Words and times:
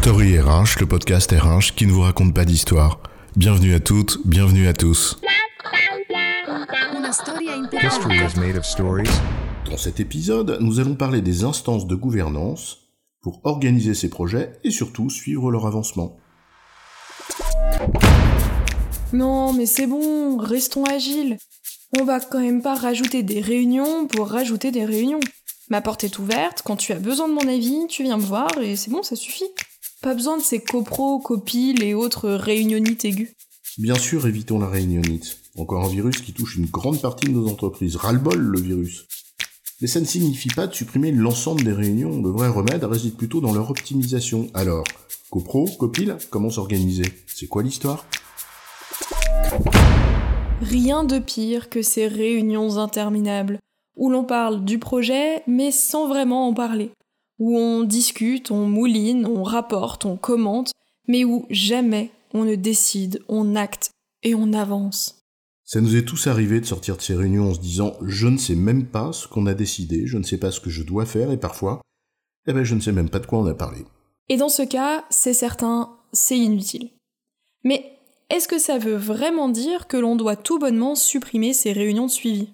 Story 0.00 0.38
RH, 0.38 0.78
le 0.78 0.86
podcast 0.86 1.32
RH 1.32 1.74
qui 1.74 1.84
ne 1.84 1.90
vous 1.90 2.02
raconte 2.02 2.32
pas 2.32 2.44
d'histoire. 2.44 3.00
Bienvenue 3.34 3.74
à 3.74 3.80
toutes, 3.80 4.18
bienvenue 4.24 4.68
à 4.68 4.72
tous. 4.72 5.20
History 7.82 8.16
is 8.16 8.38
made 8.38 8.56
of 8.56 8.64
stories. 8.64 9.10
Dans 9.68 9.76
cet 9.76 9.98
épisode, 9.98 10.58
nous 10.60 10.78
allons 10.78 10.94
parler 10.94 11.20
des 11.20 11.42
instances 11.42 11.88
de 11.88 11.96
gouvernance 11.96 12.78
pour 13.22 13.40
organiser 13.42 13.92
ces 13.92 14.08
projets 14.08 14.52
et 14.62 14.70
surtout 14.70 15.10
suivre 15.10 15.50
leur 15.50 15.66
avancement. 15.66 16.16
Non, 19.12 19.52
mais 19.52 19.66
c'est 19.66 19.88
bon, 19.88 20.38
restons 20.38 20.84
agiles. 20.84 21.38
On 21.98 22.04
va 22.04 22.20
quand 22.20 22.40
même 22.40 22.62
pas 22.62 22.76
rajouter 22.76 23.24
des 23.24 23.40
réunions 23.40 24.06
pour 24.06 24.28
rajouter 24.28 24.70
des 24.70 24.84
réunions. 24.84 25.20
Ma 25.70 25.82
porte 25.82 26.04
est 26.04 26.18
ouverte, 26.20 26.62
quand 26.64 26.76
tu 26.76 26.92
as 26.92 27.00
besoin 27.00 27.28
de 27.28 27.34
mon 27.34 27.48
avis, 27.48 27.86
tu 27.88 28.04
viens 28.04 28.16
me 28.16 28.22
voir 28.22 28.48
et 28.62 28.76
c'est 28.76 28.90
bon, 28.90 29.02
ça 29.02 29.16
suffit. 29.16 29.50
Pas 30.00 30.14
besoin 30.14 30.36
de 30.36 30.42
ces 30.42 30.60
copros, 30.60 31.18
copiles 31.18 31.82
et 31.82 31.92
autres 31.92 32.30
réunionites 32.30 33.04
aiguës. 33.04 33.30
Bien 33.78 33.96
sûr, 33.96 34.28
évitons 34.28 34.60
la 34.60 34.68
réunionnite. 34.68 35.38
Encore 35.56 35.84
un 35.84 35.88
virus 35.88 36.20
qui 36.20 36.32
touche 36.32 36.56
une 36.56 36.66
grande 36.66 37.00
partie 37.00 37.26
de 37.26 37.32
nos 37.32 37.48
entreprises. 37.48 37.96
Ras-le-bol, 37.96 38.38
le 38.38 38.60
virus. 38.60 39.06
Mais 39.80 39.88
ça 39.88 39.98
ne 39.98 40.04
signifie 40.04 40.50
pas 40.50 40.68
de 40.68 40.74
supprimer 40.74 41.10
l'ensemble 41.10 41.64
des 41.64 41.72
réunions. 41.72 42.22
Le 42.22 42.30
vrai 42.30 42.46
remède 42.46 42.84
réside 42.84 43.16
plutôt 43.16 43.40
dans 43.40 43.52
leur 43.52 43.70
optimisation. 43.70 44.48
Alors, 44.54 44.84
copro, 45.30 45.64
copile, 45.66 46.16
comment 46.30 46.50
s'organiser? 46.50 47.06
C'est 47.26 47.48
quoi 47.48 47.64
l'histoire? 47.64 48.06
Rien 50.62 51.02
de 51.02 51.18
pire 51.18 51.70
que 51.70 51.82
ces 51.82 52.06
réunions 52.06 52.78
interminables, 52.78 53.58
où 53.96 54.10
l'on 54.10 54.22
parle 54.22 54.64
du 54.64 54.78
projet, 54.78 55.42
mais 55.48 55.72
sans 55.72 56.06
vraiment 56.06 56.46
en 56.46 56.54
parler. 56.54 56.92
Où 57.38 57.56
on 57.56 57.84
discute, 57.84 58.50
on 58.50 58.66
mouline, 58.66 59.26
on 59.26 59.42
rapporte, 59.42 60.04
on 60.04 60.16
commente, 60.16 60.72
mais 61.06 61.24
où 61.24 61.46
jamais 61.50 62.10
on 62.34 62.44
ne 62.44 62.54
décide, 62.54 63.22
on 63.28 63.56
acte 63.56 63.90
et 64.22 64.34
on 64.34 64.52
avance. 64.52 65.20
Ça 65.64 65.80
nous 65.80 65.96
est 65.96 66.04
tous 66.04 66.26
arrivé 66.26 66.60
de 66.60 66.66
sortir 66.66 66.96
de 66.96 67.02
ces 67.02 67.14
réunions 67.14 67.50
en 67.50 67.54
se 67.54 67.60
disant 67.60 67.96
je 68.02 68.26
ne 68.26 68.38
sais 68.38 68.54
même 68.54 68.86
pas 68.86 69.12
ce 69.12 69.28
qu'on 69.28 69.46
a 69.46 69.54
décidé, 69.54 70.06
je 70.06 70.16
ne 70.18 70.22
sais 70.22 70.38
pas 70.38 70.50
ce 70.50 70.60
que 70.60 70.70
je 70.70 70.82
dois 70.82 71.04
faire 71.04 71.30
et 71.30 71.36
parfois, 71.36 71.82
eh 72.46 72.52
ben 72.52 72.64
je 72.64 72.74
ne 72.74 72.80
sais 72.80 72.92
même 72.92 73.10
pas 73.10 73.18
de 73.18 73.26
quoi 73.26 73.40
on 73.40 73.46
a 73.46 73.54
parlé. 73.54 73.84
Et 74.30 74.36
dans 74.36 74.48
ce 74.48 74.62
cas, 74.62 75.04
c'est 75.10 75.34
certain, 75.34 75.96
c'est 76.12 76.38
inutile. 76.38 76.90
Mais 77.64 77.98
est-ce 78.30 78.48
que 78.48 78.58
ça 78.58 78.78
veut 78.78 78.96
vraiment 78.96 79.48
dire 79.48 79.88
que 79.88 79.96
l'on 79.96 80.16
doit 80.16 80.36
tout 80.36 80.58
bonnement 80.58 80.94
supprimer 80.94 81.52
ces 81.52 81.72
réunions 81.72 82.06
de 82.06 82.10
suivi? 82.10 82.48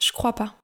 Je 0.00 0.12
crois 0.12 0.32
pas. 0.32 0.56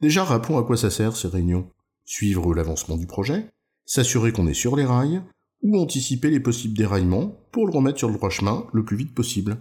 Déjà, 0.00 0.24
rappelons 0.24 0.58
à 0.58 0.62
quoi 0.62 0.76
ça 0.76 0.90
sert 0.90 1.16
ces 1.16 1.28
réunions. 1.28 1.68
Suivre 2.06 2.54
l'avancement 2.54 2.96
du 2.96 3.06
projet, 3.06 3.50
s'assurer 3.84 4.32
qu'on 4.32 4.46
est 4.46 4.54
sur 4.54 4.76
les 4.76 4.84
rails, 4.84 5.22
ou 5.62 5.78
anticiper 5.78 6.30
les 6.30 6.40
possibles 6.40 6.76
déraillements 6.76 7.32
pour 7.50 7.66
le 7.66 7.72
remettre 7.72 7.98
sur 7.98 8.08
le 8.08 8.14
droit 8.14 8.30
chemin 8.30 8.66
le 8.72 8.84
plus 8.84 8.96
vite 8.96 9.14
possible. 9.14 9.58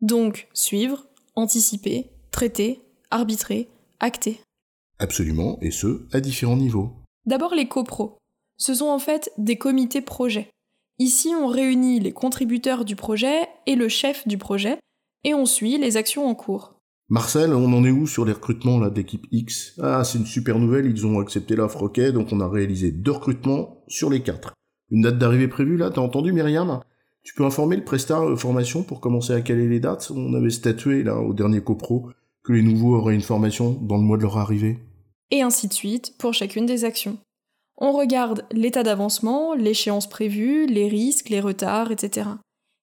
Donc, 0.00 0.48
suivre, 0.54 1.06
anticiper, 1.34 2.10
traiter, 2.30 2.80
arbitrer, 3.10 3.68
acter. 4.00 4.40
Absolument, 4.98 5.58
et 5.60 5.70
ce, 5.70 6.06
à 6.12 6.20
différents 6.20 6.56
niveaux. 6.56 6.92
D'abord 7.26 7.54
les 7.54 7.68
copros. 7.68 8.16
Ce 8.56 8.74
sont 8.74 8.86
en 8.86 8.98
fait 8.98 9.30
des 9.36 9.56
comités 9.56 10.00
projets. 10.00 10.50
Ici, 10.98 11.32
on 11.38 11.46
réunit 11.46 12.00
les 12.00 12.12
contributeurs 12.12 12.84
du 12.84 12.96
projet 12.96 13.48
et 13.66 13.76
le 13.76 13.88
chef 13.88 14.26
du 14.26 14.38
projet, 14.38 14.78
et 15.24 15.34
on 15.34 15.46
suit 15.46 15.78
les 15.78 15.96
actions 15.96 16.26
en 16.26 16.34
cours. 16.34 16.74
Marcel, 17.12 17.52
on 17.52 17.70
en 17.74 17.84
est 17.84 17.90
où 17.90 18.06
sur 18.06 18.24
les 18.24 18.32
recrutements 18.32 18.78
là 18.78 18.88
d'équipe 18.88 19.26
X? 19.30 19.74
Ah, 19.82 20.02
c'est 20.02 20.16
une 20.16 20.24
super 20.24 20.58
nouvelle, 20.58 20.86
ils 20.86 21.06
ont 21.06 21.20
accepté 21.20 21.54
l'offre, 21.54 21.82
ok, 21.82 22.00
donc 22.10 22.28
on 22.32 22.40
a 22.40 22.48
réalisé 22.48 22.90
deux 22.90 23.10
recrutements 23.10 23.84
sur 23.86 24.08
les 24.08 24.22
quatre. 24.22 24.54
Une 24.90 25.02
date 25.02 25.18
d'arrivée 25.18 25.48
prévue 25.48 25.76
là, 25.76 25.90
t'as 25.90 26.00
entendu 26.00 26.32
Myriam? 26.32 26.80
Tu 27.22 27.34
peux 27.34 27.44
informer 27.44 27.76
le 27.76 27.84
prestat 27.84 28.22
euh, 28.22 28.34
formation 28.34 28.82
pour 28.82 29.02
commencer 29.02 29.34
à 29.34 29.42
caler 29.42 29.68
les 29.68 29.78
dates? 29.78 30.10
On 30.16 30.32
avait 30.32 30.48
statué 30.48 31.02
là 31.02 31.18
au 31.18 31.34
dernier 31.34 31.60
copro 31.60 32.08
que 32.42 32.54
les 32.54 32.62
nouveaux 32.62 32.96
auraient 32.96 33.14
une 33.14 33.20
formation 33.20 33.72
dans 33.72 33.98
le 33.98 34.04
mois 34.04 34.16
de 34.16 34.22
leur 34.22 34.38
arrivée. 34.38 34.78
Et 35.30 35.42
ainsi 35.42 35.68
de 35.68 35.74
suite 35.74 36.16
pour 36.16 36.32
chacune 36.32 36.64
des 36.64 36.86
actions. 36.86 37.18
On 37.76 37.92
regarde 37.92 38.46
l'état 38.52 38.84
d'avancement, 38.84 39.52
l'échéance 39.52 40.08
prévue, 40.08 40.64
les 40.64 40.88
risques, 40.88 41.28
les 41.28 41.40
retards, 41.40 41.92
etc. 41.92 42.30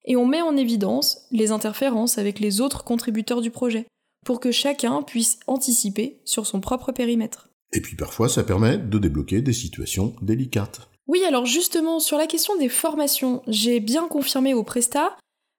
Et 0.06 0.16
on 0.16 0.28
met 0.28 0.44
en 0.44 0.56
évidence 0.56 1.26
les 1.32 1.50
interférences 1.50 2.20
avec 2.20 2.40
les 2.40 2.62
autres 2.62 2.84
contributeurs 2.84 3.42
du 3.42 3.50
projet, 3.50 3.88
pour 4.30 4.40
que 4.40 4.52
chacun 4.52 5.02
puisse 5.02 5.40
anticiper 5.48 6.20
sur 6.24 6.46
son 6.46 6.62
propre 6.62 6.92
périmètre. 6.92 7.50
Et 7.74 7.82
puis 7.82 7.96
parfois 7.96 8.30
ça 8.30 8.44
permet 8.44 8.78
de 8.78 9.00
débloquer 9.00 9.42
des 9.42 9.54
situations 9.54 10.14
délicates. 10.22 10.88
Oui, 11.08 11.24
alors 11.28 11.48
justement, 11.48 12.00
sur 12.00 12.16
la 12.16 12.28
question 12.28 12.56
des 12.56 12.70
formations, 12.70 13.42
j'ai 13.48 13.80
bien 13.80 14.08
confirmé 14.08 14.54
au 14.54 14.64
Presta 14.64 15.18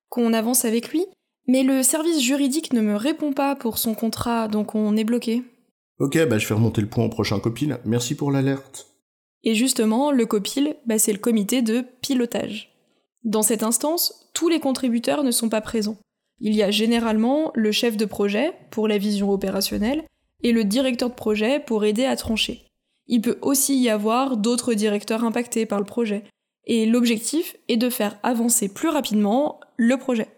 qu'on 0.08 0.32
avance 0.32 0.64
avec 0.64 0.92
lui, 0.92 1.04
mais 1.48 1.64
le 1.64 1.82
service 1.82 2.20
juridique 2.20 2.72
ne 2.72 2.80
me 2.80 2.94
répond 2.94 3.32
pas 3.32 3.56
pour 3.56 3.76
son 3.76 3.96
contrat, 3.96 4.46
donc 4.46 4.76
on 4.76 4.96
est 4.96 5.02
bloqué. 5.02 5.42
Ok, 5.98 6.24
bah 6.28 6.38
je 6.38 6.46
fais 6.46 6.54
remonter 6.54 6.80
le 6.80 6.88
point 6.88 7.06
au 7.06 7.08
prochain 7.08 7.40
copil. 7.40 7.80
Merci 7.84 8.14
pour 8.14 8.30
l'alerte. 8.30 8.86
Et 9.42 9.56
justement, 9.56 10.12
le 10.12 10.26
COPIL, 10.26 10.76
bah, 10.86 11.00
c'est 11.00 11.12
le 11.12 11.18
comité 11.18 11.60
de 11.60 11.82
pilotage. 12.02 12.72
Dans 13.24 13.42
cette 13.42 13.64
instance, 13.64 14.30
tous 14.32 14.48
les 14.48 14.60
contributeurs 14.60 15.24
ne 15.24 15.32
sont 15.32 15.48
pas 15.48 15.60
présents. 15.60 15.98
Il 16.40 16.54
y 16.54 16.62
a 16.62 16.70
généralement 16.70 17.52
le 17.54 17.70
chef 17.70 17.96
de 17.96 18.04
projet 18.04 18.54
pour 18.70 18.88
la 18.88 18.98
vision 18.98 19.30
opérationnelle 19.30 20.04
et 20.42 20.52
le 20.52 20.64
directeur 20.64 21.10
de 21.10 21.14
projet 21.14 21.60
pour 21.60 21.84
aider 21.84 22.04
à 22.04 22.16
trancher. 22.16 22.66
Il 23.06 23.20
peut 23.20 23.38
aussi 23.42 23.78
y 23.78 23.90
avoir 23.90 24.36
d'autres 24.36 24.74
directeurs 24.74 25.24
impactés 25.24 25.66
par 25.66 25.78
le 25.78 25.84
projet. 25.84 26.24
Et 26.66 26.86
l'objectif 26.86 27.56
est 27.68 27.76
de 27.76 27.90
faire 27.90 28.18
avancer 28.22 28.68
plus 28.68 28.88
rapidement 28.88 29.60
le 29.76 29.96
projet. 29.96 30.28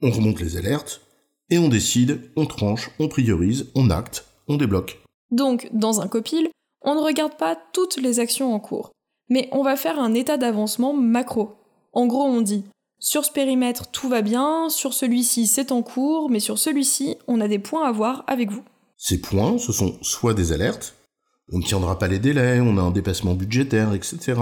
On 0.00 0.10
remonte 0.10 0.40
les 0.40 0.56
alertes, 0.56 1.00
et 1.50 1.58
on 1.58 1.68
décide, 1.68 2.30
on 2.36 2.46
tranche, 2.46 2.90
on 2.98 3.08
priorise, 3.08 3.70
on 3.74 3.90
acte, 3.90 4.24
on 4.48 4.56
débloque. 4.56 5.02
Donc, 5.30 5.68
dans 5.72 6.00
un 6.00 6.08
copil, 6.08 6.48
on 6.82 6.94
ne 6.94 7.00
regarde 7.00 7.36
pas 7.36 7.58
toutes 7.72 7.96
les 7.96 8.20
actions 8.20 8.54
en 8.54 8.60
cours, 8.60 8.92
mais 9.28 9.48
on 9.52 9.62
va 9.62 9.76
faire 9.76 9.98
un 9.98 10.14
état 10.14 10.38
d'avancement 10.38 10.94
macro. 10.94 11.56
En 11.92 12.06
gros, 12.06 12.24
on 12.24 12.40
dit 12.40 12.64
sur 13.02 13.24
ce 13.24 13.32
périmètre, 13.32 13.88
tout 13.88 14.08
va 14.08 14.22
bien, 14.22 14.68
sur 14.68 14.94
celui-ci, 14.94 15.48
c'est 15.48 15.72
en 15.72 15.82
cours, 15.82 16.30
mais 16.30 16.38
sur 16.38 16.56
celui-ci, 16.56 17.16
on 17.26 17.40
a 17.40 17.48
des 17.48 17.58
points 17.58 17.84
à 17.84 17.90
voir 17.90 18.22
avec 18.28 18.52
vous. 18.52 18.62
Ces 18.96 19.20
points, 19.20 19.58
ce 19.58 19.72
sont 19.72 19.98
soit 20.02 20.34
des 20.34 20.52
alertes, 20.52 20.94
on 21.52 21.58
ne 21.58 21.64
tiendra 21.64 21.98
pas 21.98 22.06
les 22.06 22.20
délais, 22.20 22.60
on 22.60 22.78
a 22.78 22.80
un 22.80 22.92
dépassement 22.92 23.34
budgétaire, 23.34 23.92
etc. 23.92 24.34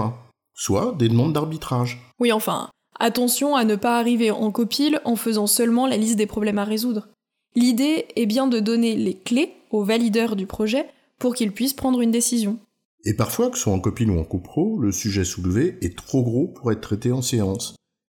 Soit 0.53 0.93
des 0.99 1.09
demandes 1.09 1.33
d'arbitrage. 1.33 1.99
Oui, 2.19 2.31
enfin, 2.31 2.69
attention 2.99 3.55
à 3.55 3.65
ne 3.65 3.75
pas 3.75 3.97
arriver 3.97 4.29
en 4.29 4.51
copile 4.51 5.01
en 5.05 5.15
faisant 5.15 5.47
seulement 5.47 5.87
la 5.87 5.97
liste 5.97 6.17
des 6.17 6.27
problèmes 6.27 6.59
à 6.59 6.63
résoudre. 6.63 7.07
L'idée 7.55 8.05
est 8.15 8.27
bien 8.27 8.45
de 8.45 8.59
donner 8.59 8.95
les 8.95 9.15
clés 9.15 9.53
aux 9.71 9.83
valideurs 9.83 10.35
du 10.35 10.45
projet 10.45 10.85
pour 11.17 11.33
qu'ils 11.33 11.51
puissent 11.51 11.73
prendre 11.73 11.99
une 11.99 12.11
décision. 12.11 12.59
Et 13.05 13.15
parfois, 13.15 13.49
que 13.49 13.57
ce 13.57 13.63
soit 13.63 13.73
en 13.73 13.79
copile 13.79 14.11
ou 14.11 14.19
en 14.19 14.23
copro, 14.23 14.77
le 14.77 14.91
sujet 14.91 15.25
soulevé 15.25 15.79
est 15.81 15.97
trop 15.97 16.21
gros 16.21 16.47
pour 16.47 16.71
être 16.71 16.81
traité 16.81 17.11
en 17.11 17.23
séance. 17.23 17.73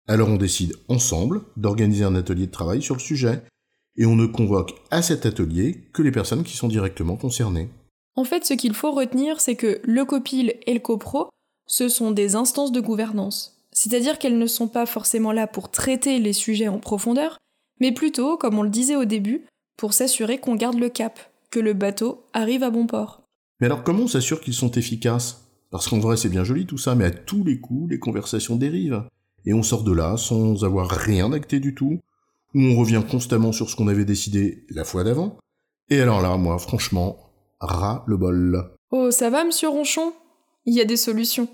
Alors 0.08 0.30
on 0.30 0.38
décide 0.38 0.76
ensemble 0.88 1.42
d'organiser 1.58 2.04
un 2.04 2.16
atelier 2.16 2.46
de 2.46 2.52
travail 2.52 2.82
sur 2.82 2.96
le 2.96 3.00
sujet, 3.00 3.42
et 3.98 4.06
on 4.06 4.16
ne 4.16 4.28
convoque 4.28 4.76
à 4.92 5.02
cet 5.02 5.26
atelier 5.26 5.90
que 5.94 6.02
les 6.02 6.12
personnes 6.12 6.44
qui 6.44 6.56
sont 6.56 6.68
directement 6.68 7.16
concernées. 7.16 7.70
En 8.16 8.24
fait, 8.24 8.46
ce 8.46 8.54
qu'il 8.54 8.74
faut 8.74 8.92
retenir, 8.92 9.42
c'est 9.42 9.56
que 9.56 9.82
le 9.84 10.06
copil 10.06 10.56
et 10.66 10.74
le 10.74 10.80
copro, 10.80 11.30
ce 11.66 11.90
sont 11.90 12.12
des 12.12 12.36
instances 12.36 12.72
de 12.72 12.82
gouvernance. 12.82 13.58
C'est-à-dire 13.72 14.20
qu'elles 14.20 14.38
ne 14.38 14.48
sont 14.48 14.68
pas 14.68 14.86
forcément 14.86 15.32
là 15.32 15.48
pour 15.48 15.72
traiter 15.72 16.20
les 16.20 16.34
sujets 16.34 16.68
en 16.68 16.80
profondeur, 16.80 17.40
mais 17.82 17.92
plutôt, 17.92 18.38
comme 18.38 18.58
on 18.58 18.64
le 18.64 18.70
disait 18.70 18.96
au 18.96 19.06
début, 19.06 19.46
pour 19.76 19.94
s'assurer 19.94 20.38
qu'on 20.38 20.56
garde 20.56 20.80
le 20.80 20.90
cap, 20.90 21.20
que 21.52 21.60
le 21.60 21.74
bateau 21.74 22.24
arrive 22.34 22.64
à 22.64 22.70
bon 22.70 22.88
port. 22.88 23.24
Mais 23.60 23.68
alors 23.68 23.84
comment 23.84 24.04
on 24.04 24.08
s'assure 24.08 24.40
qu'ils 24.40 24.54
sont 24.54 24.72
efficaces? 24.72 25.42
Parce 25.72 25.88
qu'en 25.88 26.00
vrai 26.00 26.16
c'est 26.16 26.30
bien 26.30 26.44
joli 26.44 26.66
tout 26.66 26.78
ça, 26.78 26.96
mais 26.96 27.06
à 27.06 27.12
tous 27.12 27.44
les 27.44 27.60
coups, 27.60 27.90
les 27.90 28.00
conversations 28.00 28.56
dérivent 28.56 29.04
et 29.46 29.54
on 29.54 29.64
sort 29.64 29.84
de 29.84 29.92
là 29.92 30.18
sans 30.18 30.64
avoir 30.64 30.90
rien 30.90 31.32
acté 31.34 31.60
du 31.60 31.76
tout, 31.76 32.00
ou 32.54 32.60
on 32.60 32.76
revient 32.76 33.04
constamment 33.10 33.52
sur 33.52 33.70
ce 33.70 33.76
qu'on 33.76 33.88
avait 33.88 34.06
décidé 34.06 34.66
la 34.70 34.84
fois 34.84 35.04
d'avant. 35.04 35.38
Et 35.90 36.00
alors 36.00 36.22
là, 36.22 36.38
moi, 36.38 36.58
franchement, 36.58 37.18
ras 37.60 38.04
le 38.08 38.18
bol. 38.18 38.72
Oh, 38.92 39.12
ça 39.12 39.30
va, 39.30 39.44
monsieur 39.44 39.70
Ronchon? 39.70 40.14
Il 40.66 40.74
y 40.74 40.82
a 40.82 40.86
des 40.86 40.98
solutions. 40.98 41.48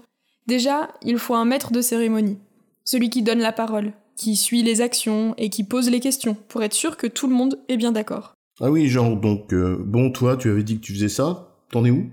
Déjà, 0.47 0.89
il 1.03 1.17
faut 1.17 1.35
un 1.35 1.45
maître 1.45 1.71
de 1.71 1.81
cérémonie. 1.81 2.37
Celui 2.83 3.09
qui 3.09 3.23
donne 3.23 3.39
la 3.39 3.51
parole, 3.51 3.93
qui 4.15 4.35
suit 4.35 4.63
les 4.63 4.81
actions 4.81 5.33
et 5.37 5.49
qui 5.49 5.63
pose 5.63 5.89
les 5.89 5.99
questions, 5.99 6.35
pour 6.47 6.63
être 6.63 6.73
sûr 6.73 6.97
que 6.97 7.07
tout 7.07 7.27
le 7.27 7.35
monde 7.35 7.59
est 7.67 7.77
bien 7.77 7.91
d'accord. 7.91 8.33
Ah 8.59 8.69
oui, 8.69 8.87
genre, 8.87 9.15
donc, 9.17 9.53
euh, 9.53 9.77
bon, 9.83 10.11
toi, 10.11 10.37
tu 10.37 10.49
avais 10.49 10.63
dit 10.63 10.77
que 10.77 10.81
tu 10.81 10.93
faisais 10.93 11.09
ça, 11.09 11.57
t'en 11.71 11.83
es 11.83 11.91
où? 11.91 12.09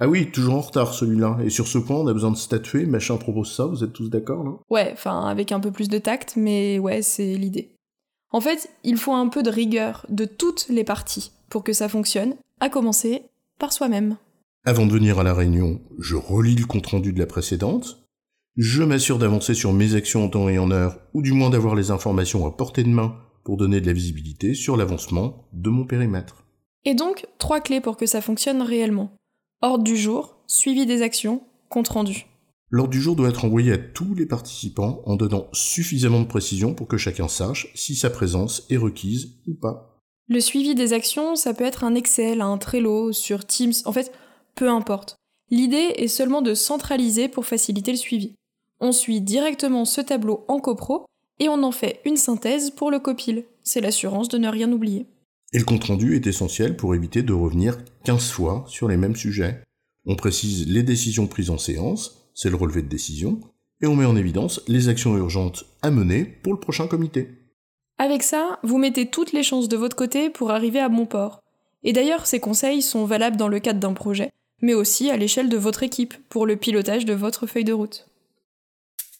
Ah 0.00 0.08
oui, 0.08 0.30
toujours 0.30 0.54
en 0.54 0.60
retard 0.60 0.94
celui-là. 0.94 1.38
Et 1.44 1.50
sur 1.50 1.68
ce 1.68 1.78
point, 1.78 1.96
on 1.96 2.06
a 2.06 2.12
besoin 2.12 2.30
de 2.30 2.36
statuer. 2.36 2.86
Machin 2.86 3.16
propose 3.16 3.54
ça, 3.54 3.66
vous 3.66 3.84
êtes 3.84 3.92
tous 3.92 4.08
d'accord 4.08 4.42
là 4.44 4.52
Ouais, 4.70 4.90
enfin, 4.92 5.26
avec 5.26 5.52
un 5.52 5.60
peu 5.60 5.70
plus 5.70 5.88
de 5.88 5.98
tact, 5.98 6.34
mais 6.36 6.78
ouais, 6.78 7.02
c'est 7.02 7.34
l'idée. 7.34 7.76
En 8.32 8.40
fait, 8.40 8.70
il 8.82 8.96
faut 8.96 9.12
un 9.12 9.28
peu 9.28 9.42
de 9.42 9.50
rigueur 9.50 10.06
de 10.08 10.24
toutes 10.24 10.66
les 10.68 10.84
parties 10.84 11.32
pour 11.50 11.62
que 11.62 11.74
ça 11.74 11.88
fonctionne, 11.88 12.34
à 12.60 12.70
commencer 12.70 13.24
par 13.58 13.72
soi-même. 13.72 14.16
Avant 14.64 14.86
de 14.86 14.92
venir 14.92 15.18
à 15.18 15.22
la 15.22 15.34
réunion, 15.34 15.80
je 15.98 16.16
relis 16.16 16.54
le 16.54 16.64
compte-rendu 16.64 17.12
de 17.12 17.18
la 17.18 17.26
précédente. 17.26 17.98
Je 18.56 18.82
m'assure 18.82 19.18
d'avancer 19.18 19.54
sur 19.54 19.72
mes 19.72 19.94
actions 19.94 20.24
en 20.24 20.28
temps 20.28 20.48
et 20.48 20.58
en 20.58 20.70
heure, 20.70 20.98
ou 21.14 21.22
du 21.22 21.32
moins 21.32 21.50
d'avoir 21.50 21.74
les 21.74 21.90
informations 21.90 22.46
à 22.46 22.52
portée 22.52 22.84
de 22.84 22.88
main 22.88 23.16
pour 23.44 23.56
donner 23.56 23.80
de 23.80 23.86
la 23.86 23.92
visibilité 23.92 24.54
sur 24.54 24.76
l'avancement 24.76 25.48
de 25.52 25.68
mon 25.68 25.84
périmètre. 25.84 26.44
Et 26.84 26.94
donc, 26.94 27.26
trois 27.38 27.60
clés 27.60 27.80
pour 27.80 27.96
que 27.96 28.06
ça 28.06 28.20
fonctionne 28.20 28.62
réellement. 28.62 29.12
Ordre 29.64 29.84
du 29.84 29.96
jour, 29.96 30.34
suivi 30.48 30.86
des 30.86 31.02
actions, 31.02 31.40
compte 31.68 31.86
rendu. 31.86 32.26
L'ordre 32.70 32.90
du 32.90 33.00
jour 33.00 33.14
doit 33.14 33.28
être 33.28 33.44
envoyé 33.44 33.72
à 33.72 33.78
tous 33.78 34.12
les 34.12 34.26
participants 34.26 35.02
en 35.06 35.14
donnant 35.14 35.46
suffisamment 35.52 36.20
de 36.20 36.26
précision 36.26 36.74
pour 36.74 36.88
que 36.88 36.96
chacun 36.96 37.28
sache 37.28 37.68
si 37.76 37.94
sa 37.94 38.10
présence 38.10 38.66
est 38.70 38.76
requise 38.76 39.36
ou 39.46 39.54
pas. 39.54 40.00
Le 40.26 40.40
suivi 40.40 40.74
des 40.74 40.92
actions, 40.92 41.36
ça 41.36 41.54
peut 41.54 41.62
être 41.62 41.84
un 41.84 41.94
Excel, 41.94 42.40
un 42.40 42.58
Trello, 42.58 43.12
sur 43.12 43.46
Teams, 43.46 43.72
en 43.84 43.92
fait, 43.92 44.12
peu 44.56 44.68
importe. 44.68 45.14
L'idée 45.48 45.94
est 45.96 46.08
seulement 46.08 46.42
de 46.42 46.54
centraliser 46.54 47.28
pour 47.28 47.46
faciliter 47.46 47.92
le 47.92 47.98
suivi. 47.98 48.32
On 48.80 48.90
suit 48.90 49.20
directement 49.20 49.84
ce 49.84 50.00
tableau 50.00 50.44
en 50.48 50.58
copro 50.58 51.06
et 51.38 51.48
on 51.48 51.62
en 51.62 51.72
fait 51.72 52.00
une 52.04 52.16
synthèse 52.16 52.72
pour 52.72 52.90
le 52.90 52.98
copil. 52.98 53.44
C'est 53.62 53.80
l'assurance 53.80 54.28
de 54.28 54.38
ne 54.38 54.48
rien 54.48 54.72
oublier. 54.72 55.06
Et 55.52 55.58
le 55.58 55.64
compte-rendu 55.64 56.16
est 56.16 56.26
essentiel 56.26 56.76
pour 56.76 56.94
éviter 56.94 57.22
de 57.22 57.32
revenir 57.32 57.78
15 58.04 58.30
fois 58.30 58.64
sur 58.68 58.88
les 58.88 58.96
mêmes 58.96 59.16
sujets. 59.16 59.62
On 60.06 60.16
précise 60.16 60.66
les 60.66 60.82
décisions 60.82 61.26
prises 61.26 61.50
en 61.50 61.58
séance, 61.58 62.30
c'est 62.34 62.50
le 62.50 62.56
relevé 62.56 62.82
de 62.82 62.88
décision, 62.88 63.40
et 63.82 63.86
on 63.86 63.94
met 63.94 64.06
en 64.06 64.16
évidence 64.16 64.62
les 64.66 64.88
actions 64.88 65.16
urgentes 65.16 65.64
à 65.82 65.90
mener 65.90 66.24
pour 66.24 66.52
le 66.52 66.60
prochain 66.60 66.86
comité. 66.86 67.28
Avec 67.98 68.22
ça, 68.22 68.58
vous 68.62 68.78
mettez 68.78 69.06
toutes 69.06 69.32
les 69.32 69.42
chances 69.42 69.68
de 69.68 69.76
votre 69.76 69.96
côté 69.96 70.30
pour 70.30 70.50
arriver 70.50 70.80
à 70.80 70.88
bon 70.88 71.06
port. 71.06 71.40
Et 71.84 71.92
d'ailleurs, 71.92 72.26
ces 72.26 72.40
conseils 72.40 72.80
sont 72.80 73.04
valables 73.04 73.36
dans 73.36 73.48
le 73.48 73.60
cadre 73.60 73.80
d'un 73.80 73.92
projet, 73.92 74.30
mais 74.62 74.74
aussi 74.74 75.10
à 75.10 75.16
l'échelle 75.16 75.48
de 75.48 75.56
votre 75.56 75.82
équipe, 75.82 76.14
pour 76.28 76.46
le 76.46 76.56
pilotage 76.56 77.04
de 77.04 77.12
votre 77.12 77.46
feuille 77.46 77.64
de 77.64 77.72
route. 77.72 78.08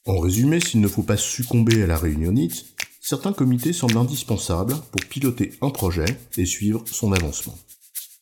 En 0.07 0.19
résumé, 0.19 0.61
s'il 0.61 0.81
ne 0.81 0.89
faut 0.89 1.03
pas 1.03 1.17
succomber 1.17 1.83
à 1.83 1.87
la 1.87 1.97
réunionnite, 1.97 2.65
certains 3.03 3.33
comités 3.33 3.73
semblent 3.73 3.99
indispensables 3.99 4.77
pour 4.93 5.05
piloter 5.09 5.53
un 5.61 5.71
projet 5.71 6.07
et 6.39 6.47
suivre 6.47 6.85
son 6.87 7.13
avancement. 7.13 7.59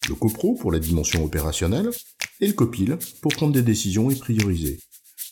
Le 0.08 0.14
copro 0.14 0.54
pour 0.54 0.72
la 0.72 0.78
dimension 0.78 1.22
opérationnelle 1.22 1.90
et 2.40 2.46
le 2.46 2.54
copil 2.54 2.98
pour 3.20 3.32
prendre 3.32 3.52
des 3.52 3.62
décisions 3.62 4.10
et 4.10 4.14
prioriser. 4.14 4.80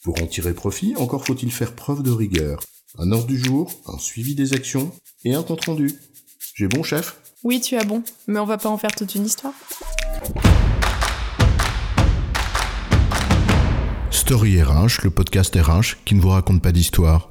Pour 0.05 0.23
en 0.23 0.27
tirer 0.27 0.53
profit, 0.53 0.95
encore 0.97 1.25
faut-il 1.27 1.50
faire 1.50 1.75
preuve 1.75 2.03
de 2.03 2.11
rigueur. 2.11 2.61
Un 2.99 3.11
ordre 3.11 3.27
du 3.27 3.39
jour, 3.39 3.73
un 3.87 3.99
suivi 3.99 4.35
des 4.35 4.53
actions 4.53 4.93
et 5.25 5.35
un 5.35 5.43
compte 5.43 5.65
rendu. 5.65 5.95
J'ai 6.55 6.69
bon 6.69 6.83
chef? 6.83 7.19
Oui, 7.43 7.61
tu 7.61 7.77
as 7.77 7.85
bon, 7.85 8.03
mais 8.27 8.39
on 8.39 8.45
va 8.45 8.59
pas 8.59 8.69
en 8.69 8.77
faire 8.77 8.93
toute 8.93 9.15
une 9.15 9.25
histoire. 9.25 9.55
Story 14.11 14.62
RH, 14.62 15.05
le 15.05 15.11
podcast 15.11 15.56
RH 15.56 16.05
qui 16.05 16.15
ne 16.15 16.21
vous 16.21 16.29
raconte 16.29 16.62
pas 16.62 16.73
d'histoire. 16.73 17.31